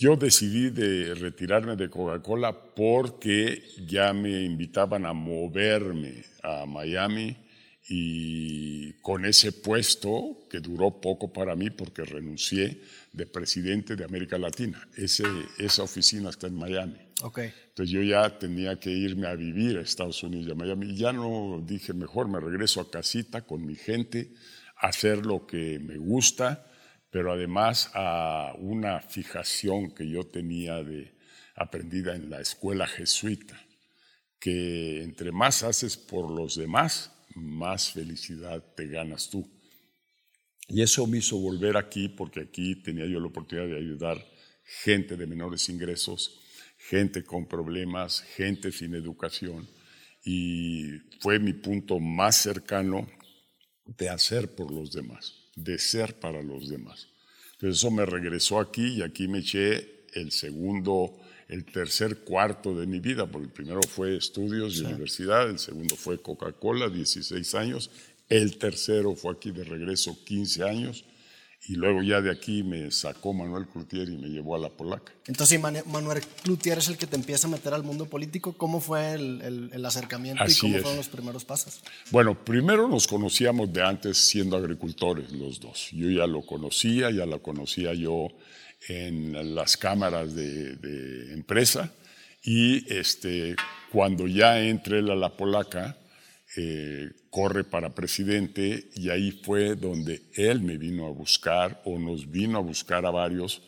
Yo 0.00 0.14
decidí 0.14 0.70
de 0.70 1.12
retirarme 1.16 1.74
de 1.74 1.90
Coca-Cola 1.90 2.52
porque 2.52 3.64
ya 3.84 4.12
me 4.12 4.44
invitaban 4.44 5.04
a 5.04 5.12
moverme 5.12 6.22
a 6.44 6.66
Miami 6.66 7.36
y 7.88 8.92
con 9.00 9.24
ese 9.24 9.50
puesto, 9.50 10.46
que 10.48 10.60
duró 10.60 11.00
poco 11.00 11.32
para 11.32 11.56
mí 11.56 11.70
porque 11.70 12.04
renuncié 12.04 12.80
de 13.12 13.26
presidente 13.26 13.96
de 13.96 14.04
América 14.04 14.38
Latina. 14.38 14.86
Ese, 14.96 15.24
esa 15.58 15.82
oficina 15.82 16.30
está 16.30 16.46
en 16.46 16.54
Miami. 16.54 17.00
Okay. 17.20 17.50
Entonces 17.70 17.92
yo 17.92 18.00
ya 18.00 18.38
tenía 18.38 18.78
que 18.78 18.90
irme 18.90 19.26
a 19.26 19.34
vivir 19.34 19.78
a 19.78 19.80
Estados 19.80 20.22
Unidos 20.22 20.46
y 20.46 20.52
a 20.52 20.54
Miami. 20.54 20.92
Y 20.92 20.96
ya 20.96 21.12
no 21.12 21.60
dije, 21.66 21.92
mejor 21.92 22.28
me 22.28 22.38
regreso 22.38 22.80
a 22.80 22.88
casita 22.88 23.40
con 23.40 23.66
mi 23.66 23.74
gente, 23.74 24.30
a 24.76 24.88
hacer 24.88 25.26
lo 25.26 25.44
que 25.44 25.80
me 25.80 25.96
gusta 25.96 26.67
pero 27.10 27.32
además 27.32 27.90
a 27.94 28.52
una 28.58 29.00
fijación 29.00 29.90
que 29.92 30.08
yo 30.08 30.24
tenía 30.24 30.82
de 30.82 31.14
aprendida 31.54 32.14
en 32.14 32.30
la 32.30 32.40
escuela 32.40 32.86
jesuita, 32.86 33.60
que 34.38 35.02
entre 35.02 35.32
más 35.32 35.62
haces 35.62 35.96
por 35.96 36.30
los 36.30 36.56
demás, 36.56 37.12
más 37.34 37.92
felicidad 37.92 38.62
te 38.76 38.86
ganas 38.86 39.30
tú. 39.30 39.48
Y 40.68 40.82
eso 40.82 41.06
me 41.06 41.18
hizo 41.18 41.38
volver 41.38 41.76
aquí 41.76 42.08
porque 42.08 42.40
aquí 42.40 42.76
tenía 42.76 43.06
yo 43.06 43.20
la 43.20 43.28
oportunidad 43.28 43.68
de 43.68 43.78
ayudar 43.78 44.24
gente 44.82 45.16
de 45.16 45.26
menores 45.26 45.68
ingresos, 45.70 46.38
gente 46.76 47.24
con 47.24 47.48
problemas, 47.48 48.20
gente 48.36 48.70
sin 48.70 48.94
educación. 48.94 49.66
Y 50.22 50.98
fue 51.20 51.38
mi 51.38 51.54
punto 51.54 51.98
más 51.98 52.36
cercano 52.36 53.08
de 53.86 54.10
hacer 54.10 54.54
por 54.54 54.70
los 54.70 54.92
demás 54.92 55.37
de 55.64 55.78
ser 55.78 56.14
para 56.18 56.42
los 56.42 56.68
demás. 56.68 57.08
Entonces 57.54 57.78
eso 57.78 57.90
me 57.90 58.06
regresó 58.06 58.60
aquí 58.60 58.86
y 58.86 59.02
aquí 59.02 59.26
me 59.26 59.38
eché 59.38 60.04
el 60.14 60.30
segundo, 60.30 61.18
el 61.48 61.64
tercer 61.64 62.18
cuarto 62.18 62.78
de 62.78 62.86
mi 62.86 63.00
vida, 63.00 63.26
porque 63.26 63.46
el 63.46 63.52
primero 63.52 63.80
fue 63.82 64.16
estudios 64.16 64.78
y 64.78 64.84
universidad, 64.84 65.50
el 65.50 65.58
segundo 65.58 65.96
fue 65.96 66.20
Coca-Cola, 66.20 66.88
16 66.88 67.54
años, 67.54 67.90
el 68.28 68.58
tercero 68.58 69.14
fue 69.14 69.32
aquí 69.32 69.50
de 69.50 69.64
regreso, 69.64 70.16
15 70.24 70.64
años, 70.64 71.04
y 71.66 71.74
luego 71.74 72.02
ya 72.02 72.20
de 72.20 72.30
aquí 72.30 72.62
me 72.62 72.90
sacó 72.90 73.34
Manuel 73.34 73.66
Cloutier 73.66 74.08
y 74.08 74.16
me 74.16 74.28
llevó 74.28 74.54
a 74.56 74.58
la 74.58 74.70
polaca. 74.70 75.12
Entonces, 75.26 75.60
Manuel 75.60 76.22
Cloutier 76.42 76.78
es 76.78 76.88
el 76.88 76.96
que 76.96 77.06
te 77.06 77.16
empieza 77.16 77.46
a 77.46 77.50
meter 77.50 77.74
al 77.74 77.82
mundo 77.82 78.06
político. 78.06 78.54
¿Cómo 78.54 78.80
fue 78.80 79.12
el, 79.12 79.84
acercamiento 79.84 80.44
y 80.46 80.54
cómo 80.54 80.78
fueron 80.78 80.96
los 80.96 81.08
primeros 81.08 81.44
pasos? 81.44 81.80
Bueno, 82.10 82.42
primero 82.42 82.88
nos 82.88 83.06
conocíamos 83.06 83.72
de 83.72 83.82
antes 83.82 84.16
siendo 84.16 84.56
agricultores 84.56 85.30
los 85.32 85.60
dos. 85.60 85.90
Yo 85.92 86.08
ya 86.08 86.26
lo 86.26 86.42
conocía, 86.42 87.10
ya 87.10 87.26
lo 87.26 87.42
conocía 87.42 87.92
yo 87.92 88.28
en 88.86 89.54
las 89.54 89.76
cámaras 89.76 90.34
de, 90.34 91.32
empresa 91.34 91.92
y 92.42 92.90
este, 92.92 93.56
cuando 93.92 94.26
ya 94.26 94.60
entré 94.60 95.00
a 95.00 95.02
la 95.02 95.36
polaca, 95.36 95.98
eh, 96.56 97.10
corre 97.30 97.64
para 97.64 97.94
presidente 97.94 98.88
y 98.94 99.10
ahí 99.10 99.32
fue 99.32 99.76
donde 99.76 100.22
él 100.34 100.62
me 100.62 100.78
vino 100.78 101.06
a 101.06 101.10
buscar 101.10 101.82
o 101.84 101.98
nos 101.98 102.30
vino 102.30 102.58
a 102.58 102.62
buscar 102.62 103.04
a 103.04 103.10
varios 103.10 103.62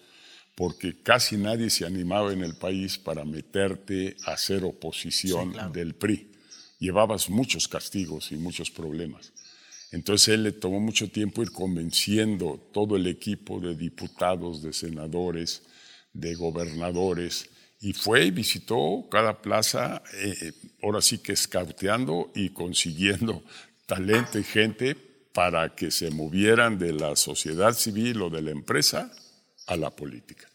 porque 0.54 1.02
casi 1.02 1.36
nadie 1.36 1.70
se 1.70 1.86
animaba 1.86 2.32
en 2.32 2.42
el 2.42 2.54
país 2.54 2.98
para 2.98 3.24
meterte 3.24 4.16
a 4.26 4.32
hacer 4.32 4.64
oposición 4.64 5.54
del 5.72 5.94
PRI. 5.94 6.30
Llevabas 6.78 7.30
muchos 7.30 7.68
castigos 7.68 8.32
y 8.32 8.36
muchos 8.36 8.70
problemas. 8.70 9.32
Entonces 9.92 10.28
él 10.34 10.44
le 10.44 10.52
tomó 10.52 10.78
mucho 10.78 11.08
tiempo 11.08 11.42
ir 11.42 11.50
convenciendo 11.50 12.60
todo 12.72 12.96
el 12.96 13.06
equipo 13.06 13.60
de 13.60 13.74
diputados, 13.74 14.62
de 14.62 14.72
senadores, 14.72 15.62
de 16.12 16.34
gobernadores, 16.34 17.48
y 17.80 17.94
fue 17.94 18.26
y 18.26 18.30
visitó 18.30 19.08
cada 19.10 19.40
plaza, 19.40 20.02
eh, 20.14 20.34
eh, 20.42 20.52
ahora 20.82 21.00
sí 21.00 21.18
que 21.18 21.32
escauteando 21.32 22.30
y 22.34 22.50
consiguiendo 22.50 23.42
talento 23.86 24.38
y 24.38 24.44
gente 24.44 24.94
para 24.94 25.74
que 25.74 25.90
se 25.90 26.10
movieran 26.10 26.78
de 26.78 26.92
la 26.92 27.16
sociedad 27.16 27.72
civil 27.72 28.20
o 28.22 28.30
de 28.30 28.42
la 28.42 28.50
empresa 28.50 29.10
a 29.66 29.76
la 29.76 29.90
política. 29.90 30.46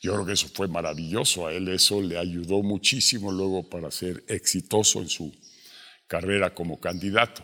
Yo 0.00 0.12
creo 0.14 0.26
que 0.26 0.32
eso 0.32 0.48
fue 0.52 0.68
maravilloso, 0.68 1.46
a 1.46 1.52
él 1.52 1.68
eso 1.68 2.02
le 2.02 2.18
ayudó 2.18 2.62
muchísimo 2.62 3.32
luego 3.32 3.68
para 3.68 3.90
ser 3.90 4.24
exitoso 4.28 5.00
en 5.00 5.08
su 5.08 5.32
carrera 6.06 6.54
como 6.54 6.80
candidato. 6.80 7.42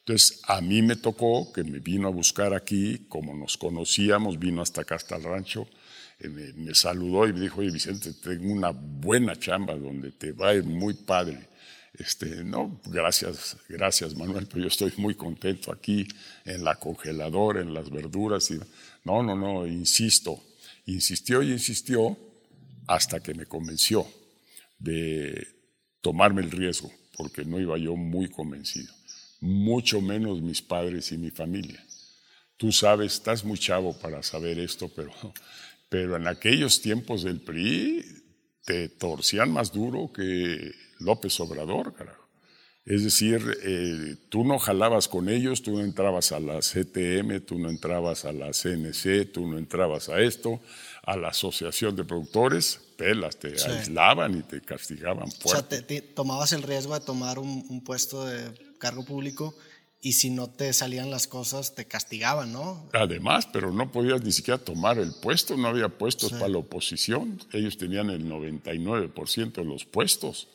Entonces, 0.00 0.40
a 0.46 0.60
mí 0.60 0.82
me 0.82 0.96
tocó 0.96 1.50
que 1.52 1.64
me 1.64 1.78
vino 1.78 2.08
a 2.08 2.10
buscar 2.10 2.52
aquí, 2.52 3.06
como 3.08 3.34
nos 3.34 3.56
conocíamos, 3.56 4.38
vino 4.38 4.60
hasta 4.60 4.82
acá, 4.82 4.96
hasta 4.96 5.16
el 5.16 5.22
rancho, 5.22 5.66
eh, 6.20 6.28
me, 6.28 6.74
saludó 6.74 7.26
y 7.26 7.32
me 7.32 7.40
dijo, 7.40 7.60
oye 7.60 7.70
Vicente, 7.70 8.12
tengo 8.14 8.52
una 8.52 8.70
buena 8.70 9.36
chamba 9.38 9.74
donde 9.74 10.12
te 10.12 10.32
va 10.32 10.50
a 10.50 10.54
ir 10.54 10.64
muy 10.64 10.94
padre. 10.94 11.48
Este, 11.96 12.42
no, 12.42 12.80
gracias, 12.86 13.56
gracias 13.68 14.16
Manuel, 14.16 14.46
pero 14.46 14.62
yo 14.62 14.66
estoy 14.66 14.92
muy 14.96 15.14
contento 15.14 15.70
aquí 15.72 16.08
en 16.44 16.64
la 16.64 16.74
congeladora, 16.76 17.60
en 17.60 17.72
las 17.72 17.90
verduras. 17.90 18.50
Y, 18.50 18.58
no, 19.04 19.22
no, 19.22 19.36
no, 19.36 19.66
insisto. 19.66 20.42
Insistió 20.86 21.42
y 21.42 21.52
insistió 21.52 22.16
hasta 22.86 23.20
que 23.20 23.34
me 23.34 23.46
convenció 23.46 24.06
de 24.78 25.46
tomarme 26.00 26.42
el 26.42 26.50
riesgo, 26.50 26.92
porque 27.16 27.44
no 27.44 27.60
iba 27.60 27.78
yo 27.78 27.96
muy 27.96 28.28
convencido. 28.28 28.92
Mucho 29.40 30.00
menos 30.00 30.42
mis 30.42 30.62
padres 30.62 31.12
y 31.12 31.18
mi 31.18 31.30
familia. 31.30 31.82
Tú 32.56 32.72
sabes, 32.72 33.14
estás 33.14 33.44
muy 33.44 33.58
chavo 33.58 33.98
para 33.98 34.22
saber 34.22 34.58
esto, 34.58 34.88
pero 34.94 35.12
pero 35.94 36.16
en 36.16 36.26
aquellos 36.26 36.82
tiempos 36.82 37.22
del 37.22 37.40
PRI 37.40 38.04
te 38.64 38.88
torcían 38.88 39.52
más 39.52 39.70
duro 39.70 40.12
que 40.12 40.72
López 40.98 41.38
Obrador, 41.38 41.94
carajo. 41.94 42.28
Es 42.84 43.04
decir, 43.04 43.56
eh, 43.62 44.16
tú 44.28 44.42
no 44.42 44.58
jalabas 44.58 45.06
con 45.06 45.28
ellos, 45.28 45.62
tú 45.62 45.76
no 45.76 45.84
entrabas 45.84 46.32
a 46.32 46.40
la 46.40 46.58
CTM, 46.58 47.42
tú 47.46 47.60
no 47.60 47.70
entrabas 47.70 48.24
a 48.24 48.32
la 48.32 48.50
CNC, 48.52 49.30
tú 49.32 49.46
no 49.46 49.56
entrabas 49.56 50.08
a 50.08 50.20
esto, 50.20 50.60
a 51.04 51.16
la 51.16 51.28
Asociación 51.28 51.94
de 51.94 52.02
Productores, 52.02 52.80
pelas, 52.96 53.36
te 53.36 53.52
aislaban 53.52 54.36
y 54.36 54.42
te 54.42 54.62
castigaban 54.62 55.30
fuerte. 55.30 55.76
O 55.76 55.78
sea, 55.78 55.86
te, 55.86 56.02
tomabas 56.02 56.52
el 56.52 56.64
riesgo 56.64 56.98
de 56.98 57.06
tomar 57.06 57.38
un 57.38 57.84
puesto 57.84 58.26
de 58.26 58.52
cargo 58.80 59.04
público 59.04 59.54
y 60.04 60.12
si 60.12 60.28
no 60.28 60.50
te 60.50 60.70
salían 60.74 61.10
las 61.10 61.26
cosas 61.26 61.74
te 61.74 61.86
castigaban, 61.86 62.52
¿no? 62.52 62.90
Además, 62.92 63.48
pero 63.50 63.72
no 63.72 63.90
podías 63.90 64.22
ni 64.22 64.32
siquiera 64.32 64.58
tomar 64.58 64.98
el 64.98 65.14
puesto, 65.14 65.56
no 65.56 65.66
había 65.66 65.88
puestos 65.88 66.30
para 66.32 66.48
la 66.48 66.58
oposición, 66.58 67.40
ellos 67.54 67.78
tenían 67.78 68.10
el 68.10 68.26
99% 68.26 69.52
de 69.54 69.64
los 69.64 69.86
puestos. 69.86 70.48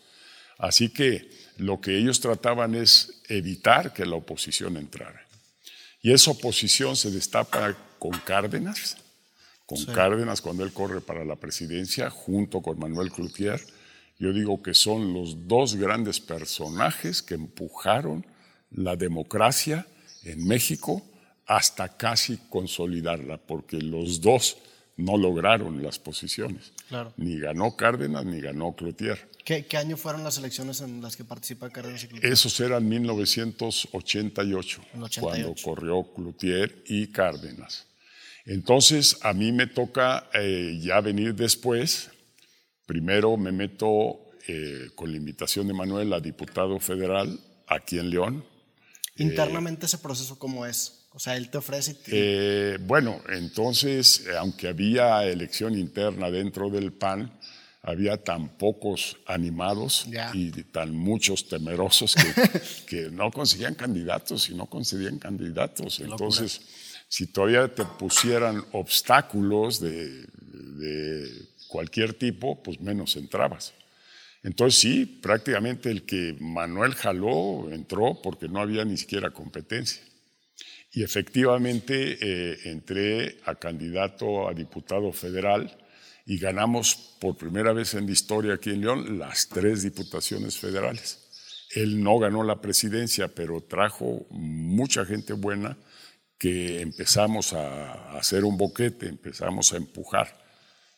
Así 0.59 0.90
que 0.90 1.32
lo 1.58 1.82
que 1.82 1.98
ellos 1.98 2.20
trataban 2.20 2.76
es 2.76 3.24
evitar 3.28 3.92
que 3.92 4.06
la 4.06 4.18
oposición 4.18 4.78
entrara. 4.78 5.26
Y 6.04 6.14
esa 6.14 6.30
oposición 6.30 6.96
se 6.96 7.09
destapa 7.09 7.76
con 7.98 8.12
Cárdenas, 8.20 8.98
con 9.66 9.84
Cárdenas 9.86 10.42
cuando 10.42 10.64
él 10.64 10.72
corre 10.74 11.02
para 11.02 11.26
la 11.26 11.38
presidencia, 11.38 12.12
junto 12.12 12.62
con 12.62 12.78
Manuel 12.78 13.12
Cloutier. 13.12 13.59
Yo 14.20 14.32
digo 14.32 14.62
que 14.62 14.76
son 14.76 15.12
los 15.12 15.48
dos 15.48 15.76
grandes 15.76 16.20
personajes 16.20 17.24
que 17.24 17.34
empujaron 17.34 18.24
la 18.72 18.96
democracia 18.96 19.85
en 20.24 20.46
México 20.47 21.02
hasta 21.46 21.97
casi 21.97 22.38
consolidarla, 22.50 23.38
porque 23.38 23.78
los 23.78 24.22
dos 24.22 24.57
no 24.97 25.18
lograron 25.18 25.81
las 25.81 25.97
posiciones. 25.97 26.74
Ni 27.18 27.40
ganó 27.40 27.75
Cárdenas 27.75 28.25
ni 28.25 28.41
ganó 28.41 28.75
Cloutier. 28.75 29.29
¿Qué, 29.46 29.66
año 29.78 29.97
fueron 29.97 30.24
las 30.24 30.38
elecciones 30.38 30.81
en 30.81 31.02
las 31.02 31.16
que 31.16 31.24
participa 31.24 31.69
Cárdenas 31.69 32.03
y 32.03 32.08
Cloutier? 32.08 32.31
Esos 32.31 32.59
eran 32.59 32.88
1988, 32.88 34.81
cuando 35.19 35.56
corrió 35.63 36.03
Cloutier 36.13 36.84
y 36.88 37.08
Cárdenas. 37.08 37.88
Entonces, 38.46 39.18
a 39.22 39.34
mí 39.34 39.52
me 39.52 39.68
toca 39.68 40.29
eh, 40.34 40.79
ya 40.81 41.02
venir 41.02 41.34
después. 41.34 42.09
Primero 42.85 43.38
me 43.38 43.52
meto 43.52 44.20
eh, 44.47 44.90
con 44.96 45.11
la 45.11 45.17
invitación 45.17 45.67
de 45.67 45.73
Manuel 45.73 46.14
a 46.14 46.20
diputado 46.20 46.79
federal 46.79 47.40
aquí 47.67 47.99
en 47.99 48.09
León, 48.09 48.44
Internamente 49.20 49.86
ese 49.86 49.98
proceso, 49.98 50.38
¿cómo 50.40 50.66
es? 50.66 51.00
O 51.14 51.20
sea, 51.20 51.36
él 51.36 51.50
te 51.50 51.58
ofrece. 51.58 51.98
Eh, 52.08 52.78
bueno, 52.82 53.22
entonces, 53.30 54.26
aunque 54.38 54.68
había 54.68 55.26
elección 55.26 55.78
interna 55.78 56.30
dentro 56.30 56.70
del 56.70 56.94
PAN, 56.94 57.32
había 57.82 58.18
tan 58.18 58.50
pocos 58.58 59.18
animados 59.26 60.08
y 60.34 60.52
tan 60.64 60.94
muchos 60.96 61.48
temerosos 61.48 62.16
que, 62.88 63.10
no 63.10 63.32
conseguían 63.32 63.76
candidatos 63.76 64.50
y 64.50 64.56
no 64.56 64.68
conseguían 64.68 65.18
candidatos. 65.18 66.00
Entonces, 66.00 66.62
si 67.08 67.28
todavía 67.28 67.74
te 67.74 67.86
pusieran 67.86 68.64
obstáculos 68.72 69.80
de 69.80 70.28
cualquier 71.68 72.14
tipo, 72.14 72.62
pues 72.62 72.80
menos 72.82 73.16
entrabas. 73.16 73.74
Entonces 74.44 74.80
sí, 74.80 75.06
prácticamente 75.06 75.91
el 75.91 76.03
que 76.03 76.36
Manuel 76.40 76.96
jaló 76.96 77.70
entró 77.72 78.22
porque 78.22 78.47
no 78.47 78.59
había 78.59 78.86
ni 78.86 78.97
siquiera 78.97 79.32
competencia. 79.32 80.02
Y 80.91 81.03
efectivamente 81.03 82.18
eh, 82.20 82.58
entré 82.66 83.38
a 83.46 83.56
candidato 83.56 84.47
a 84.47 84.53
diputado 84.53 85.12
federal 85.12 85.78
y 86.26 86.38
ganamos 86.38 87.18
por 87.20 87.38
primera 87.38 87.74
vez 87.74 87.94
en 87.94 88.06
la 88.06 88.12
historia 88.12 88.53
aquí 88.53 88.70
en 88.70 88.82
León 88.82 89.20
las 89.20 89.50
tres 89.50 89.84
diputaciones 89.84 90.58
federales. 90.58 91.20
Él 91.76 92.02
no 92.02 92.18
ganó 92.18 92.44
la 92.44 92.62
presidencia, 92.62 93.28
pero 93.28 93.62
trajo 93.62 94.26
mucha 94.32 95.06
gente 95.06 95.34
buena 95.34 95.78
que 96.38 96.82
empezamos 96.82 97.53
a 97.53 98.18
hacer 98.18 98.46
un 98.46 98.58
boquete, 98.58 99.08
empezamos 99.08 99.74
a 99.74 99.78
empujar. 99.78 100.48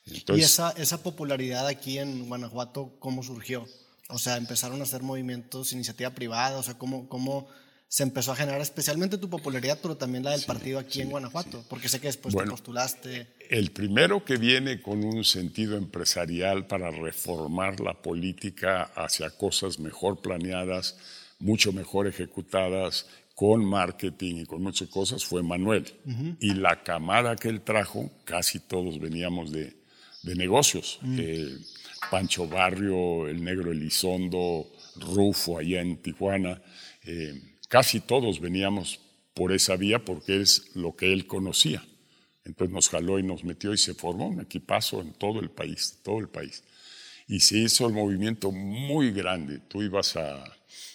¿Y 0.06 0.42
esa, 0.42 0.71
esa 0.71 1.03
popularidad 1.03 1.68
aquí 1.68 2.00
en 2.00 2.27
Guanajuato, 2.27 2.95
cómo 3.00 3.24
surgió? 3.24 3.68
O 4.09 4.19
sea, 4.19 4.38
empezaron 4.38 4.80
a 4.81 4.83
hacer 4.83 5.03
movimientos, 5.03 5.74
iniciativa 5.74 6.09
privada, 6.09 6.57
o 6.57 6.63
sea, 6.63 6.77
¿cómo, 6.77 7.07
cómo 7.07 7.48
se 7.88 8.03
empezó 8.03 8.31
a 8.31 8.36
generar 8.36 8.62
especialmente 8.62 9.18
tu 9.18 9.30
popularidad, 9.30 9.80
pero 9.81 9.98
también 9.98 10.24
la 10.24 10.31
del 10.31 10.44
partido 10.44 10.80
aquí 10.80 11.01
en 11.01 11.09
Guanajuato? 11.09 11.63
Porque 11.69 11.89
sé 11.89 12.00
que 12.00 12.07
después 12.07 12.36
te 12.36 12.45
postulaste. 12.45 13.27
El 13.50 13.71
primero 13.71 14.24
que 14.25 14.38
viene 14.38 14.81
con 14.81 15.03
un 15.03 15.24
sentido 15.24 15.77
empresarial 15.77 16.68
para 16.68 16.89
reformar 16.89 17.80
la 17.80 17.94
política 17.94 18.83
hacia 18.95 19.30
cosas 19.30 19.80
mejor 19.80 20.21
planeadas, 20.21 20.98
mucho 21.39 21.74
mejor 21.74 22.07
ejecutadas, 22.07 23.07
con 23.36 23.65
marketing 23.65 24.36
y 24.36 24.45
con 24.45 24.62
muchas 24.62 24.88
cosas, 24.89 25.25
fue 25.25 25.42
Manuel. 25.42 25.92
Y 26.39 26.53
la 26.53 26.83
camada 26.83 27.36
que 27.36 27.50
él 27.50 27.62
trajo, 27.62 28.12
casi 28.24 28.59
todos 28.59 29.00
veníamos 29.00 29.51
de, 29.51 29.81
de 30.24 30.36
negocios. 30.36 31.00
Eh, 31.18 31.58
Pancho 32.10 32.48
Barrio, 32.48 33.28
el 33.28 33.44
negro 33.44 33.72
Elizondo, 33.72 34.72
Rufo 34.96 35.58
allá 35.58 35.82
en 35.82 35.98
Tijuana. 35.98 36.62
Eh, 37.04 37.40
casi 37.68 38.00
todos 38.00 38.40
veníamos 38.40 39.00
por 39.34 39.52
esa 39.52 39.76
vía 39.76 40.04
porque 40.04 40.42
es 40.42 40.76
lo 40.76 40.96
que 40.96 41.14
él 41.14 41.28
conocía. 41.28 41.86
Entonces 42.44 42.74
nos 42.74 42.90
jaló 42.90 43.20
y 43.20 43.24
nos 43.24 43.44
metió 43.44 43.74
y 43.74 43.78
se 43.78 43.94
formó 43.94 44.28
un 44.28 44.42
equipazo 44.42 45.02
en 45.02 45.14
todo 45.14 45.40
el 45.40 45.52
país, 45.52 46.00
todo 46.04 46.20
el 46.20 46.30
país. 46.30 46.64
Y 47.28 47.40
se 47.40 47.60
hizo 47.60 47.88
el 47.88 47.94
movimiento 47.94 48.52
muy 48.52 49.12
grande. 49.12 49.60
Tú 49.60 49.84
ibas 49.84 50.18
a, 50.18 50.44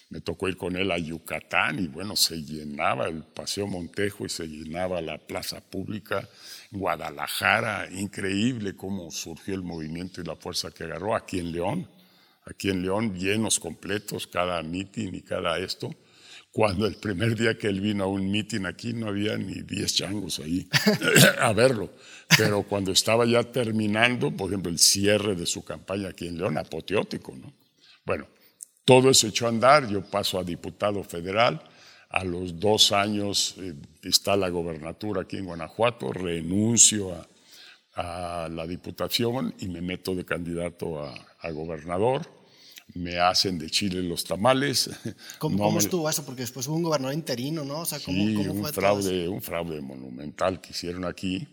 me 0.09 0.21
tocó 0.21 0.49
ir 0.49 0.57
con 0.57 0.77
él 0.77 0.91
a 0.93 0.99
Yucatán 0.99 1.79
y 1.79 1.89
bueno, 1.89 2.15
se 2.15 2.43
llenaba 2.43 3.07
el 3.07 3.23
Paseo 3.25 3.67
Montejo 3.67 4.25
y 4.25 4.29
se 4.29 4.47
llenaba 4.47 5.01
la 5.01 5.19
plaza 5.19 5.61
pública. 5.61 6.29
Guadalajara, 6.71 7.89
increíble 7.91 8.77
cómo 8.77 9.11
surgió 9.11 9.55
el 9.55 9.63
movimiento 9.63 10.21
y 10.21 10.25
la 10.25 10.37
fuerza 10.37 10.71
que 10.71 10.85
agarró 10.85 11.17
aquí 11.17 11.39
en 11.39 11.53
León. 11.53 11.89
Aquí 12.45 12.71
en 12.71 12.83
León, 12.83 13.19
llenos 13.19 13.59
completos, 13.59 14.27
cada 14.29 14.63
mitin 14.63 15.15
y 15.15 15.23
cada 15.23 15.59
esto 15.59 15.97
cuando 16.57 16.87
el 16.87 16.95
primer 16.95 17.37
día 17.37 17.59
que 17.59 17.67
él 17.67 17.83
vino 17.83 18.05
a 18.05 18.07
un 18.07 18.31
meeting 18.31 18.65
aquí 18.65 18.95
no 18.95 19.09
había 19.09 19.37
ni 19.37 19.61
10 19.61 19.93
changos 19.93 20.39
ahí 20.39 20.67
a 21.39 21.53
verlo. 21.53 21.93
Pero 22.39 22.63
cuando 22.63 22.93
estaba 22.93 23.27
ya 23.27 23.45
terminando, 23.45 24.35
por 24.35 24.49
ejemplo, 24.49 24.73
el 24.73 24.79
cierre 24.79 25.35
de 25.35 25.45
su 25.45 25.63
campaña 25.67 26.09
aquí 26.09 26.27
en 26.27 26.39
León, 26.39 26.57
apoteótico, 26.57 27.37
¿no? 27.37 27.53
Bueno, 28.07 28.27
todo 28.87 29.11
eso 29.11 29.27
echó 29.27 29.45
a 29.45 29.51
andar, 29.51 29.87
yo 29.87 30.01
paso 30.01 30.39
a 30.39 30.45
diputado 30.45 31.05
federal, 31.05 31.61
a 32.09 32.25
los 32.25 32.59
dos 32.59 32.93
años 32.93 33.57
eh, 33.59 33.75
está 34.03 34.35
la 34.35 34.49
gobernatura 34.49 35.23
aquí 35.23 35.37
en 35.37 35.45
Guanajuato, 35.45 36.11
renuncio 36.11 37.13
a, 37.13 37.29
la 38.51 38.67
diputación 38.67 39.55
y 39.59 39.69
me 39.69 39.81
meto 39.81 40.15
de 40.15 40.25
candidato 40.25 41.03
a 41.03 41.51
gobernador 41.51 42.27
me 42.95 43.19
hacen 43.19 43.59
de 43.59 43.69
Chile 43.71 44.03
los 44.03 44.25
tamales. 44.25 44.91
¿Cómo, 45.39 45.79
estuvo 45.79 46.09
eso? 46.09 46.25
Porque 46.25 46.43
después 46.43 46.67
hubo 46.69 46.77
un 46.77 46.83
gobernador 46.83 47.15
interino, 47.15 47.65
¿no? 47.65 47.81
O 47.81 47.85
sea, 47.85 47.99
¿cómo, 48.01 48.17
sí, 48.17 48.37
un, 48.37 48.65
fraude, 48.67 49.29
un 49.29 49.43
fraude 49.43 49.81
monumental 49.81 50.61
que 50.61 50.71
hicieron 50.71 51.05
aquí 51.05 51.47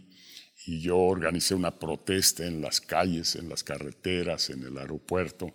y 0.66 0.80
yo 0.80 0.98
organicé 0.98 1.56
una 1.56 1.78
protesta 1.78 2.46
en 2.46 2.62
las 2.62 2.80
calles, 2.80 3.36
en 3.36 3.50
las 3.50 3.64
carreteras, 3.64 4.50
en 4.50 4.64
el 4.64 4.78
aeropuerto. 4.78 5.54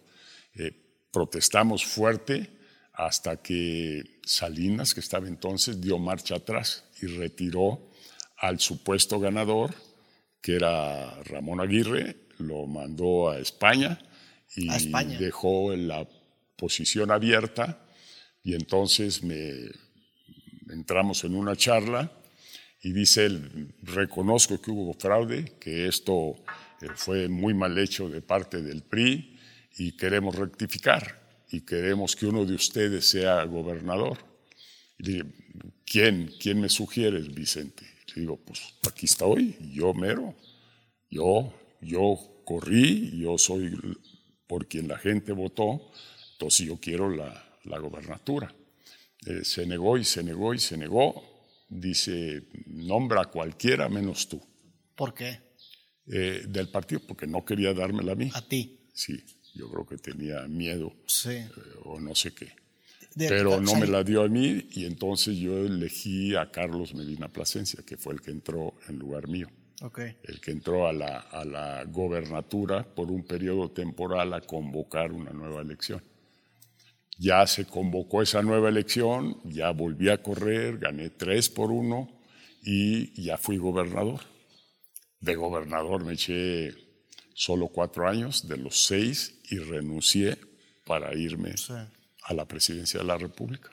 Eh, 0.55 0.88
protestamos 1.19 1.85
fuerte 1.85 2.49
hasta 2.93 3.43
que 3.43 4.21
Salinas, 4.25 4.95
que 4.95 5.01
estaba 5.01 5.27
entonces, 5.27 5.81
dio 5.81 5.99
marcha 5.99 6.37
atrás 6.37 6.85
y 7.03 7.07
retiró 7.07 7.91
al 8.37 8.61
supuesto 8.61 9.19
ganador, 9.19 9.75
que 10.41 10.55
era 10.55 11.21
Ramón 11.25 11.61
Aguirre, 11.61 12.15
lo 12.39 12.69
mandó 12.69 13.31
a 13.31 13.41
España 13.41 13.99
y 14.55 14.69
dejó 15.19 15.75
la 15.75 16.07
posición 16.55 17.11
abierta. 17.11 17.85
Y 18.45 18.55
entonces 18.55 19.25
me 19.25 19.73
entramos 20.71 21.25
en 21.25 21.35
una 21.35 21.57
charla 21.57 22.13
y 22.81 22.93
dice 22.93 23.27
él, 23.27 23.75
reconozco 23.83 24.63
que 24.63 24.71
hubo 24.71 24.95
fraude, 24.95 25.57
que 25.59 25.89
esto 25.89 26.37
eh, 26.81 26.87
fue 26.95 27.29
muy 27.29 27.55
mal 27.55 27.77
hecho 27.77 28.09
de 28.09 28.23
parte 28.23 28.63
del 28.63 28.83
PRI 28.85 29.35
y 29.79 29.93
queremos 29.93 30.35
rectificar 30.35 31.45
y 31.51 31.63
queremos 31.63 32.17
que 32.17 32.27
uno 32.27 32.45
de 32.45 32.55
ustedes 32.55 33.09
sea 33.09 33.45
gobernador. 33.45 34.19
Y 34.99 35.13
dije, 35.13 35.25
¿quién? 35.87 36.35
¿Quién 36.39 36.61
me 36.61 36.69
sugieres, 36.69 37.33
Vicente? 37.33 37.85
Le 38.15 38.23
digo, 38.23 38.37
pues 38.37 38.61
aquí 38.87 39.07
estoy, 39.07 39.57
yo 39.73 39.95
mero, 39.95 40.35
yo, 41.09 41.55
yo 41.81 42.43
corrí, 42.45 43.19
yo 43.21 43.39
soy 43.39 43.79
por 44.47 44.67
quien 44.67 44.89
la 44.89 44.99
gente 44.99 45.33
votó, 45.33 45.91
entonces 46.33 46.67
yo 46.67 46.79
quiero 46.81 47.09
la, 47.09 47.49
la 47.65 47.79
gobernatura. 47.79 48.53
Eh, 49.27 49.45
se 49.45 49.65
negó 49.65 49.97
y 49.97 50.05
se 50.05 50.23
negó 50.23 50.55
y 50.55 50.59
se 50.59 50.77
negó. 50.77 51.23
Dice, 51.69 52.49
nombra 52.67 53.23
a 53.23 53.27
cualquiera 53.27 53.89
menos 53.89 54.29
tú. 54.29 54.41
¿Por 54.97 55.15
qué? 55.15 55.41
Eh, 56.07 56.45
del 56.49 56.71
partido, 56.71 57.03
porque 57.07 57.27
no 57.27 57.45
quería 57.45 57.75
dármela 57.75 58.13
a 58.13 58.17
mí. 58.17 58.31
¿A 58.35 58.43
ti? 58.43 58.89
Sí, 58.95 59.23
yo 59.59 59.69
creo 59.69 59.87
que 59.87 59.97
tenía 59.99 60.47
miedo 60.49 60.93
sí. 61.07 61.31
Eh, 61.31 61.51
o 61.85 62.01
no 62.01 62.15
sé 62.15 62.33
qué. 62.33 62.53
Pero 63.17 63.61
no 63.61 63.75
me 63.75 63.87
la 63.87 64.05
dio 64.05 64.23
a 64.23 64.29
mí 64.29 64.69
y 64.71 64.85
entonces 64.85 65.37
yo 65.37 65.59
elegí 65.59 66.37
a 66.37 66.51
Carlos 66.53 66.95
Medina 66.95 67.29
Plasencia, 67.29 67.83
que 67.85 67.97
fue 67.97 68.15
el 68.15 68.21
que 68.21 68.31
entró 68.31 68.75
en 68.89 68.99
lugar 68.99 69.27
mío 69.27 69.49
el 70.25 70.41
que 70.41 70.51
entró 70.51 70.89
a 70.89 70.93
la, 70.93 71.19
a 71.19 71.45
la 71.45 71.85
gobernatura 71.85 72.83
por 72.83 73.11
un 73.11 73.25
periodo 73.25 73.71
temporal 73.71 74.35
a 74.35 74.41
convocar 74.41 75.13
una 75.13 75.31
nueva 75.31 75.61
elección. 75.61 76.03
Ya 77.17 77.47
se 77.47 77.65
convocó 77.65 78.23
esa 78.23 78.43
nueva 78.43 78.69
elección, 78.69 79.41
ya 79.45 79.71
volví 79.71 80.09
a 80.09 80.23
correr, 80.23 80.79
gané 80.79 81.11
tres 81.11 81.49
por 81.49 81.71
uno 81.71 82.09
y 82.63 83.23
ya 83.23 83.37
fui 83.37 83.57
gobernador. 83.57 84.21
De 85.21 85.35
gobernador 85.35 86.05
me 86.05 86.15
eché 86.15 86.75
solo 87.39 87.69
cuatro 87.69 88.09
años, 88.09 88.49
de 88.49 88.57
los 88.57 88.85
seis, 88.85 89.35
y 89.49 89.59
renuncié 89.59 90.37
para 90.85 91.15
irme 91.15 91.55
a 92.25 92.35
la 92.35 92.47
presidencia 92.47 92.99
de 92.99 93.07
la 93.07 93.17
República. 93.17 93.71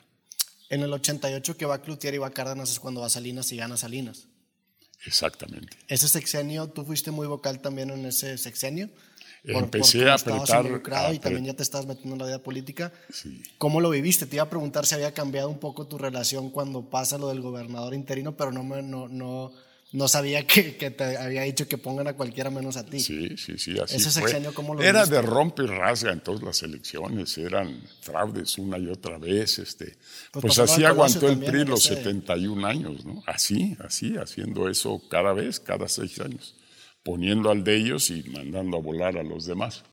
En 0.68 0.82
el 0.82 0.92
88 0.92 1.56
que 1.56 1.66
va 1.66 1.82
Cloutier 1.82 2.14
y 2.14 2.18
va 2.18 2.30
Cárdenas 2.30 2.70
es 2.70 2.78
cuando 2.78 3.00
va 3.00 3.10
Salinas 3.10 3.50
y 3.50 3.56
gana 3.56 3.76
Salinas. 3.76 4.28
Exactamente. 5.04 5.76
Ese 5.88 6.06
sexenio, 6.06 6.68
tú 6.68 6.84
fuiste 6.84 7.10
muy 7.10 7.26
vocal 7.26 7.60
también 7.60 7.90
en 7.90 8.06
ese 8.06 8.38
sexenio. 8.38 8.88
Empecé 9.42 10.08
a 10.08 10.14
apretar. 10.14 10.64
y 11.12 11.18
también 11.18 11.46
ya 11.46 11.54
te 11.54 11.64
estabas 11.64 11.86
metiendo 11.86 12.14
en 12.14 12.20
la 12.20 12.26
vida 12.26 12.42
política. 12.42 12.92
¿Cómo 13.58 13.80
lo 13.80 13.90
viviste? 13.90 14.26
Te 14.26 14.36
iba 14.36 14.44
a 14.44 14.50
preguntar 14.50 14.86
si 14.86 14.94
había 14.94 15.12
cambiado 15.12 15.48
un 15.48 15.58
poco 15.58 15.88
tu 15.88 15.98
relación 15.98 16.50
cuando 16.50 16.88
pasa 16.88 17.18
lo 17.18 17.28
del 17.28 17.40
gobernador 17.40 17.94
interino, 17.94 18.36
pero 18.36 18.52
no, 18.52 18.62
me, 18.62 18.82
no, 18.82 19.08
no, 19.08 19.52
no 19.92 20.08
sabía 20.08 20.46
que, 20.46 20.72
te 20.72 21.16
había 21.16 21.42
dicho 21.42 21.68
que 21.68 21.78
pongan 21.78 22.08
a 22.08 22.14
cualquiera 22.14 22.50
menos 22.50 22.76
a 22.76 22.84
ti. 22.84 23.00
Sí, 23.00 23.36
sí, 23.36 23.56
sí, 23.56 23.78
así 23.78 23.96
¿Ese 23.96 24.10
sexenio 24.10 24.52
cómo 24.52 24.74
lo 24.74 24.82
Era 24.82 25.06
de 25.06 25.22
rompe 25.22 25.62
y 25.62 25.66
rasga 25.66 26.12
en 26.12 26.20
todas 26.20 26.42
las 26.42 26.62
elecciones, 26.62 27.38
eran 27.38 27.80
fraudes 28.00 28.58
una 28.58 28.78
y 28.78 28.88
otra 28.88 29.18
vez. 29.18 29.58
Este, 29.58 29.96
pues, 30.32 30.42
pues 30.42 30.58
así 30.58 30.84
aguantó 30.84 31.28
el 31.28 31.38
PRI 31.38 31.64
los 31.64 31.84
71 31.84 32.66
años, 32.66 33.04
¿no? 33.04 33.22
Así, 33.26 33.76
así, 33.80 34.16
haciendo 34.16 34.68
eso 34.68 35.00
cada 35.08 35.32
vez, 35.32 35.60
cada 35.60 35.88
seis 35.88 36.20
años, 36.20 36.56
poniendo 37.04 37.50
al 37.50 37.62
de 37.62 37.76
ellos 37.76 38.10
y 38.10 38.24
mandando 38.24 38.76
a 38.76 38.80
volar 38.80 39.16
a 39.16 39.22
los 39.22 39.46
demás. 39.46 39.84